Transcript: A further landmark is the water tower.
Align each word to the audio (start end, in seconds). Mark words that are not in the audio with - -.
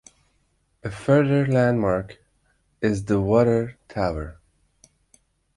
A 0.83 0.89
further 0.89 1.45
landmark 1.45 2.23
is 2.81 3.05
the 3.05 3.21
water 3.21 3.77
tower. 3.87 4.39